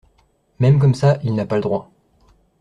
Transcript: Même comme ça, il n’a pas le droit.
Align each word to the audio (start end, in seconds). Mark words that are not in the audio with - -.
Même 0.57 0.79
comme 0.79 0.95
ça, 0.95 1.19
il 1.23 1.35
n’a 1.35 1.45
pas 1.45 1.57
le 1.57 1.61
droit. 1.61 1.91